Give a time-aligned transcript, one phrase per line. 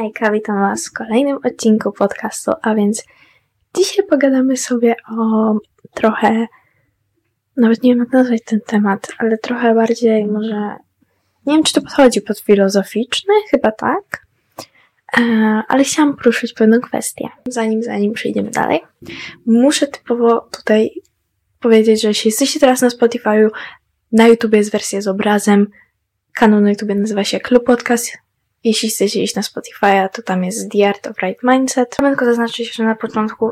[0.00, 3.04] Hejka, witam Was w kolejnym odcinku podcastu, a więc
[3.76, 5.54] dzisiaj pogadamy sobie o
[5.94, 6.46] trochę,
[7.56, 10.76] nawet nie wiem jak nazwać ten temat, ale trochę bardziej może,
[11.46, 14.26] nie wiem czy to podchodzi pod filozoficzny, chyba tak,
[15.18, 15.22] e,
[15.68, 17.28] ale chciałam poruszyć pewną kwestię.
[17.48, 18.80] Zanim, zanim przejdziemy dalej,
[19.46, 20.90] muszę typowo tutaj
[21.60, 23.48] powiedzieć, że jeśli jesteście teraz na Spotify'u,
[24.12, 25.66] na YouTube jest wersja z obrazem,
[26.34, 28.27] kanał na YouTube nazywa się Klub Podcast,
[28.64, 31.94] jeśli chcecie iść na Spotify'a, to tam jest The Art of Right Mindset.
[31.94, 33.50] Chciałbym tylko zaznaczyć, że na początku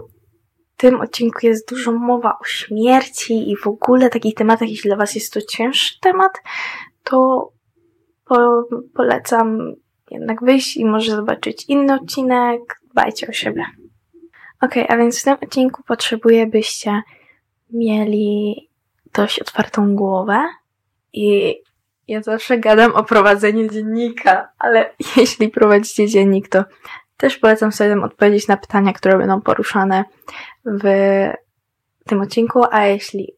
[0.76, 4.68] w tym odcinku jest dużo mowa o śmierci i w ogóle takich tematach.
[4.68, 6.32] Jeśli dla Was jest to cięższy temat,
[7.04, 7.48] to
[8.24, 8.64] po,
[8.94, 9.74] polecam
[10.10, 12.80] jednak wyjść i może zobaczyć inny odcinek.
[12.90, 13.64] Dbajcie o siebie.
[14.60, 17.02] Ok, a więc w tym odcinku potrzebuję, byście
[17.70, 18.54] mieli
[19.14, 20.48] dość otwartą głowę
[21.12, 21.56] i
[22.08, 26.64] ja zawsze gadam o prowadzeniu dziennika, ale jeśli prowadzicie dziennik, to
[27.16, 30.04] też polecam sobie odpowiedzieć na pytania, które będą poruszane
[30.64, 30.82] w
[32.06, 33.36] tym odcinku, a jeśli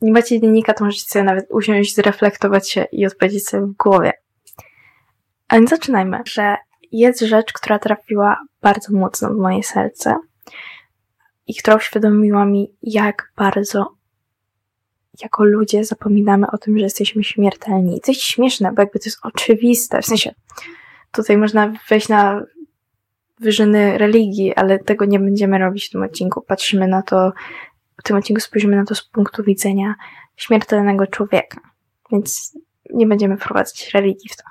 [0.00, 4.12] nie macie dziennika, to możecie sobie nawet usiąść, zreflektować się i odpowiedzieć sobie w głowie.
[5.48, 6.56] A więc zaczynajmy, że
[6.92, 10.14] jest rzecz, która trafiła bardzo mocno w moje serce
[11.46, 13.97] i która uświadomiła mi, jak bardzo
[15.22, 17.96] jako ludzie zapominamy o tym, że jesteśmy śmiertelni.
[17.96, 20.02] I to jest śmieszne, bo jakby to jest oczywiste.
[20.02, 20.34] W sensie,
[21.12, 22.42] tutaj można wejść na
[23.40, 26.42] wyżyny religii, ale tego nie będziemy robić w tym odcinku.
[26.42, 27.32] Patrzymy na to,
[28.00, 29.94] w tym odcinku spojrzymy na to z punktu widzenia
[30.36, 31.60] śmiertelnego człowieka.
[32.12, 32.58] Więc
[32.90, 34.44] nie będziemy wprowadzać religii w to.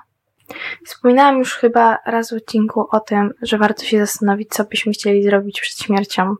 [0.84, 5.22] Wspominałam już chyba raz w odcinku o tym, że warto się zastanowić, co byśmy chcieli
[5.22, 6.34] zrobić przed śmiercią.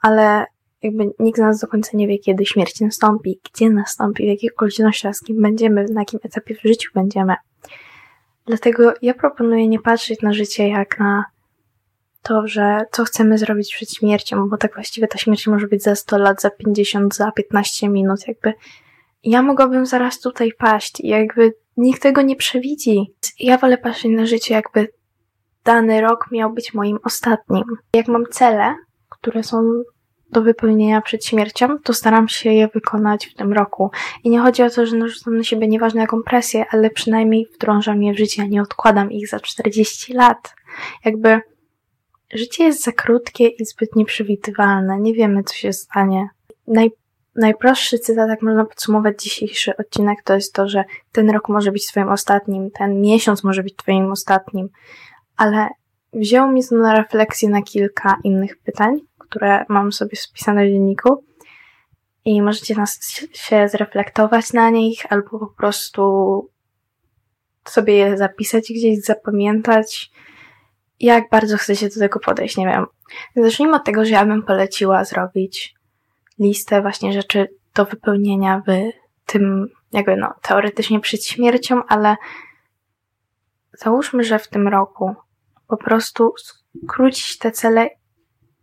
[0.00, 0.46] Ale
[0.82, 4.52] jakby nikt z nas do końca nie wie, kiedy śmierć nastąpi, gdzie nastąpi, w jakich
[4.52, 7.34] okolicznościach, z kim będziemy, na jakim etapie w życiu będziemy.
[8.46, 11.24] Dlatego ja proponuję nie patrzeć na życie jak na
[12.22, 15.94] to, że co chcemy zrobić przed śmiercią, bo tak właściwie ta śmierć może być za
[15.94, 18.52] 100 lat, za 50, za 15 minut, jakby
[19.24, 23.14] ja mogłabym zaraz tutaj paść jakby nikt tego nie przewidzi.
[23.40, 24.88] Ja wolę patrzeć na życie jakby
[25.64, 27.64] dany rok miał być moim ostatnim.
[27.94, 28.74] Jak mam cele,
[29.08, 29.82] które są
[30.32, 33.90] do wypełnienia przed śmiercią, to staram się je wykonać w tym roku.
[34.24, 38.02] I nie chodzi o to, że narzucam na siebie nieważne jaką presję, ale przynajmniej wdrążam
[38.02, 40.54] je w życie, a nie odkładam ich za 40 lat.
[41.04, 41.40] Jakby
[42.34, 45.00] życie jest za krótkie i zbyt nieprzewidywalne.
[45.00, 46.28] Nie wiemy, co się stanie.
[46.66, 46.90] Naj,
[47.36, 51.86] najprostszy cytat, jak można podsumować dzisiejszy odcinek, to jest to, że ten rok może być
[51.86, 54.68] twoim ostatnim, ten miesiąc może być twoim ostatnim,
[55.36, 55.68] ale
[56.12, 59.00] wzięło mi to na refleksję na kilka innych pytań,
[59.32, 61.24] które mam sobie spisane w dzienniku
[62.24, 63.00] i możecie nas
[63.32, 66.02] się zreflektować na nich albo po prostu
[67.64, 70.10] sobie je zapisać gdzieś, zapamiętać.
[71.00, 72.86] Jak bardzo chcecie do tego podejść, nie wiem.
[73.36, 75.74] Zacznijmy od tego, że ja bym poleciła zrobić
[76.38, 78.72] listę właśnie rzeczy do wypełnienia w
[79.26, 82.16] tym, jakby no, teoretycznie przed śmiercią, ale
[83.72, 85.14] załóżmy, że w tym roku
[85.68, 86.34] po prostu
[86.84, 88.01] skrócić te cele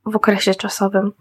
[0.10, 1.12] w okresie czasowym.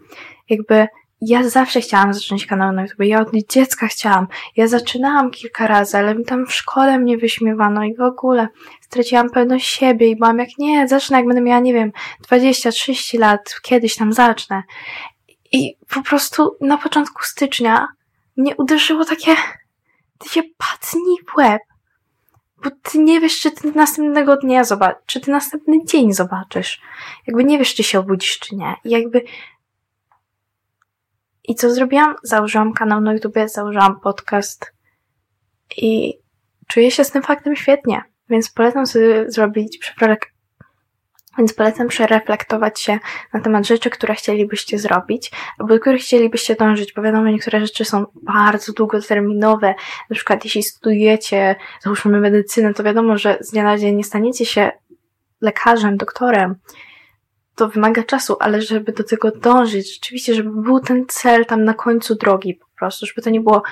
[0.49, 0.87] Jakby
[1.21, 2.99] ja zawsze chciałam zacząć kanał na YouTube.
[2.99, 4.27] Ja od dziecka chciałam.
[4.55, 8.47] Ja zaczynałam kilka razy, ale mi tam w szkole mnie wyśmiewano i w ogóle
[8.81, 11.91] straciłam pewność siebie i byłam jak nie, zacznę jak będę miała, nie wiem,
[12.31, 14.63] 20-30 lat, kiedyś tam zacznę.
[15.51, 17.87] I po prostu na początku stycznia
[18.37, 19.35] mnie uderzyło takie,
[20.25, 21.61] się patnij w łeb.
[22.63, 26.81] Bo ty nie wiesz, czy ty następnego dnia zobaczysz, czy ty następny dzień zobaczysz.
[27.27, 28.75] Jakby nie wiesz, czy się obudzisz, czy nie.
[28.83, 29.23] I jakby.
[31.43, 32.15] I co zrobiłam?
[32.23, 34.73] Założyłam kanał na YouTube, założyłam podcast
[35.77, 36.19] i
[36.67, 38.01] czuję się z tym faktem świetnie.
[38.29, 40.38] Więc polecam sobie zrobić przeprowadzkę
[41.39, 42.99] więc polecam przereflektować się
[43.33, 47.85] na temat rzeczy, które chcielibyście zrobić, albo do których chcielibyście dążyć, bo wiadomo, niektóre rzeczy
[47.85, 49.75] są bardzo długoterminowe.
[50.09, 54.45] Na przykład, jeśli studujecie, załóżmy medycynę, to wiadomo, że z dnia na dzień nie staniecie
[54.45, 54.71] się
[55.41, 56.55] lekarzem, doktorem.
[57.55, 61.73] To wymaga czasu, ale żeby do tego dążyć, rzeczywiście, żeby był ten cel tam na
[61.73, 63.63] końcu drogi po prostu, żeby to nie było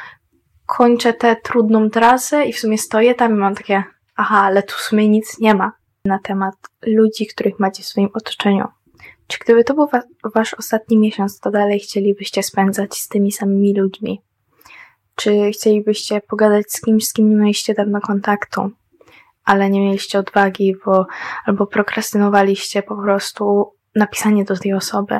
[0.65, 3.83] kończę tę trudną trasę i w sumie stoję tam i mam takie
[4.15, 5.71] aha, ale tu w sumie nic nie ma
[6.07, 6.55] na temat
[6.85, 8.67] ludzi, których macie w swoim otoczeniu.
[9.27, 10.01] Czy gdyby to był wa
[10.35, 14.21] wasz ostatni miesiąc, to dalej chcielibyście spędzać z tymi samymi ludźmi?
[15.15, 18.71] Czy chcielibyście pogadać z kimś, z kim nie mieliście dawno kontaktu,
[19.43, 21.05] ale nie mieliście odwagi, bo
[21.45, 25.19] albo prokrastynowaliście po prostu napisanie do tej osoby?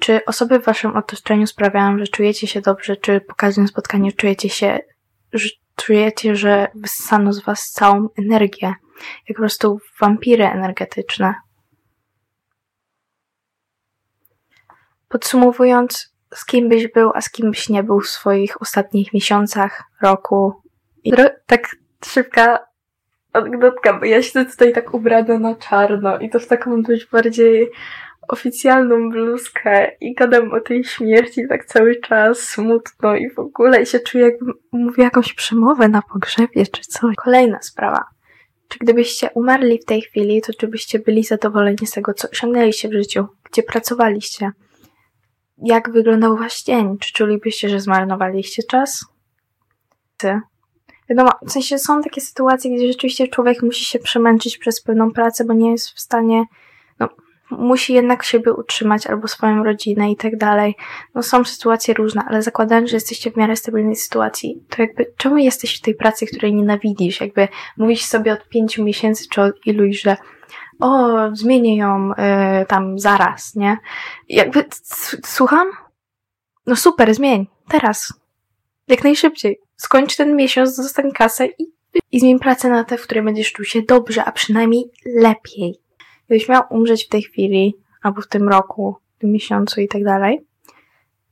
[0.00, 4.48] Czy osoby w waszym otoczeniu sprawiają, że czujecie się dobrze, czy po każdym spotkaniu czujecie
[4.48, 4.78] się,
[5.32, 8.74] że czujecie, że wyssano z was całą energię?
[9.28, 11.34] Jak po prostu wampiry energetyczne.
[15.08, 19.84] Podsumowując, z kim byś był, a z kim byś nie był w swoich ostatnich miesiącach,
[20.02, 20.62] roku.
[21.04, 21.12] I
[21.46, 22.58] tak szybka
[23.32, 27.70] anegdotka, bo ja siedzę tutaj tak ubrana na czarno i to w taką dość bardziej
[28.28, 34.00] oficjalną bluzkę i gadam o tej śmierci tak cały czas smutno i w ogóle się
[34.00, 37.16] czuję jakbym mówię jakąś przemowę na pogrzebie czy coś.
[37.16, 38.04] Kolejna sprawa.
[38.70, 42.88] Czy gdybyście umarli w tej chwili, to czy byście byli zadowoleni z tego, co osiągnęliście
[42.88, 43.26] w życiu?
[43.50, 44.52] Gdzie pracowaliście?
[45.62, 46.98] Jak wyglądał wasz dzień?
[46.98, 49.04] Czy czulibyście, że zmarnowaliście czas?
[51.08, 55.44] Wiadomo, w sensie są takie sytuacje, gdzie rzeczywiście człowiek musi się przemęczyć przez pewną pracę,
[55.44, 56.44] bo nie jest w stanie,
[57.50, 60.76] musi jednak siebie utrzymać albo swoją rodzinę i tak dalej.
[61.14, 65.38] No są sytuacje różne, ale zakładając, że jesteście w miarę stabilnej sytuacji, to jakby czemu
[65.38, 67.20] jesteś w tej pracy, której nienawidzisz?
[67.20, 70.16] Jakby mówisz sobie od pięciu miesięcy czy od iluś, że
[70.80, 73.76] o, zmienię ją y, tam zaraz, nie?
[74.28, 74.64] Jakby,
[75.24, 75.68] słucham?
[76.66, 78.12] No super, zmień, teraz.
[78.88, 79.60] Jak najszybciej.
[79.76, 81.72] Skończ ten miesiąc, zostań kasę i,
[82.12, 85.89] i zmień pracę na tę, w której będziesz czuł się dobrze, a przynajmniej lepiej.
[86.30, 90.04] Gdybyś miał umrzeć w tej chwili, albo w tym roku, w tym miesiącu i tak
[90.04, 90.46] dalej,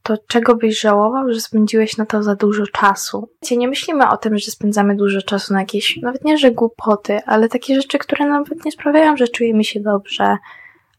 [0.02, 3.28] to czego byś żałował, że spędziłeś na to za dużo czasu?
[3.42, 7.20] Wiecie, nie myślimy o tym, że spędzamy dużo czasu na jakieś, nawet nie, że głupoty,
[7.26, 10.36] ale takie rzeczy, które nawet nie sprawiają, że czujemy się dobrze,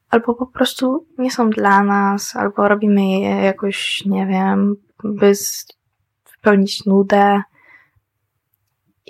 [0.09, 5.33] albo po prostu nie są dla nas, albo robimy je jakoś, nie wiem, by
[6.35, 7.41] wypełnić nudę.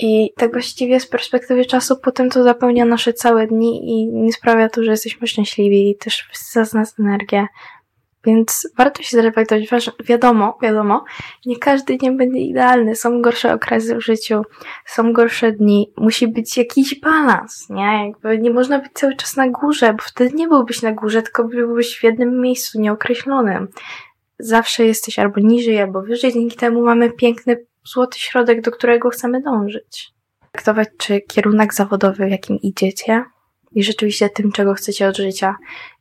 [0.01, 4.69] I tak właściwie z perspektywy czasu potem to zapełnia nasze całe dni i nie sprawia
[4.69, 7.47] to, że jesteśmy szczęśliwi i też wsysa z nas energię.
[8.25, 9.91] Więc warto się zreflektować.
[10.03, 11.03] Wiadomo, wiadomo,
[11.45, 12.95] nie każdy dzień będzie idealny.
[12.95, 14.41] Są gorsze okresy w życiu,
[14.85, 15.93] są gorsze dni.
[15.97, 18.07] Musi być jakiś balans, nie?
[18.07, 21.43] Jakby nie można być cały czas na górze, bo wtedy nie byłbyś na górze, tylko
[21.43, 23.67] byłbyś w jednym miejscu nieokreślonym.
[24.39, 26.33] Zawsze jesteś albo niżej, albo wyżej.
[26.33, 30.11] Dzięki temu mamy piękny, złoty środek, do którego chcemy dążyć.
[30.51, 33.23] Traktować, czy kierunek zawodowy, w jakim idziecie,
[33.71, 35.55] i rzeczywiście tym, czego chcecie od życia.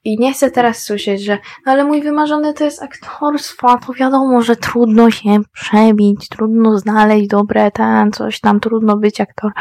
[0.04, 4.42] I nie chcę teraz słyszeć, że no ale mój wymarzony to jest aktorstwo, to wiadomo,
[4.42, 9.52] że trudno się przebić, trudno znaleźć dobre ten, coś tam, trudno być aktor.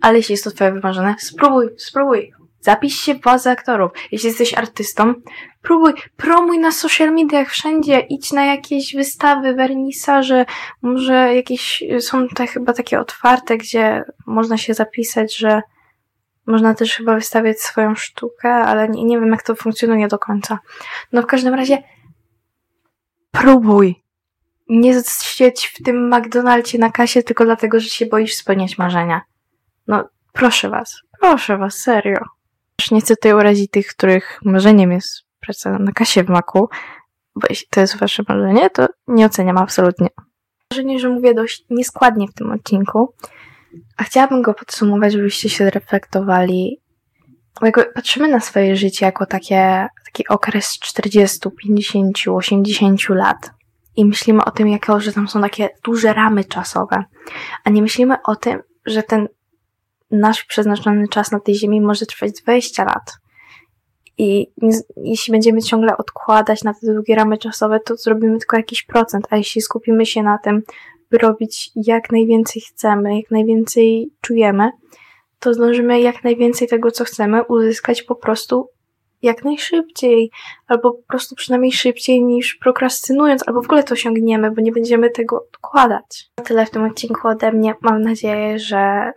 [0.00, 2.32] Ale jeśli jest to twoje wymarzone, spróbuj, spróbuj.
[2.60, 3.90] Zapisz się w aktorów.
[4.12, 5.14] Jeśli jesteś artystą,
[5.62, 10.46] próbuj, promuj na social mediach wszędzie, idź na jakieś wystawy, wernisaże,
[10.82, 15.62] może jakieś, są te chyba takie otwarte, gdzie można się zapisać, że
[16.46, 20.58] można też chyba wystawiać swoją sztukę, ale nie, nie wiem, jak to funkcjonuje do końca.
[21.12, 21.82] No w każdym razie
[23.30, 24.02] próbuj.
[24.68, 29.20] Nie siedź w tym McDonaldzie na kasie tylko dlatego, że się boisz spełniać marzenia.
[29.86, 31.00] No, proszę was.
[31.20, 32.39] Proszę was, serio.
[32.90, 36.68] Nie chcę tutaj urazić tych, których marzeniem jest praca na kasie w maku,
[37.34, 40.08] bo jeśli to jest wasze marzenie, to nie oceniam absolutnie.
[40.70, 43.14] Wrażenie, że mówię dość nieskładnie w tym odcinku,
[43.96, 46.80] a chciałabym go podsumować, żebyście się zreflektowali.
[47.62, 53.50] Jakby patrzymy na swoje życie jako takie, taki okres 40, 50, 80 lat
[53.96, 57.04] i myślimy o tym, jako, że tam są takie duże ramy czasowe,
[57.64, 59.28] a nie myślimy o tym, że ten
[60.10, 63.12] nasz przeznaczony czas na tej ziemi może trwać 20 lat.
[64.18, 64.52] I
[64.96, 69.36] jeśli będziemy ciągle odkładać na te długie ramy czasowe, to zrobimy tylko jakiś procent, a
[69.36, 70.62] jeśli skupimy się na tym,
[71.10, 74.70] by robić jak najwięcej chcemy, jak najwięcej czujemy,
[75.38, 78.68] to zdążymy jak najwięcej tego, co chcemy, uzyskać po prostu
[79.22, 80.30] jak najszybciej,
[80.66, 85.10] albo po prostu przynajmniej szybciej niż prokrastynując, albo w ogóle to osiągniemy, bo nie będziemy
[85.10, 86.30] tego odkładać.
[86.44, 87.74] Tyle w tym odcinku ode mnie.
[87.80, 89.12] Mam nadzieję, że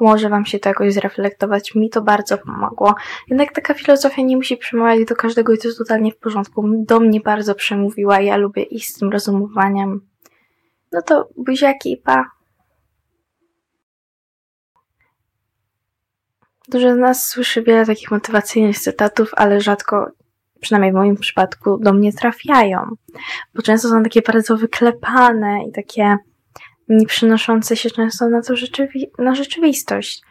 [0.00, 1.74] może Wam się to jakoś zreflektować.
[1.74, 2.94] Mi to bardzo pomogło.
[3.28, 6.64] Jednak taka filozofia nie musi przemawiać do każdego i to jest totalnie w porządku.
[6.76, 8.20] Do mnie bardzo przemówiła.
[8.20, 10.00] Ja lubię iść z tym rozumowaniem.
[10.92, 12.24] No to buziaki i pa.
[16.68, 20.10] Dużo z nas słyszy wiele takich motywacyjnych cytatów, ale rzadko,
[20.60, 22.88] przynajmniej w moim przypadku, do mnie trafiają.
[23.54, 26.16] Bo często są takie bardzo wyklepane i takie
[26.88, 30.22] nie przynoszące się często na to rzeczywi na rzeczywistość.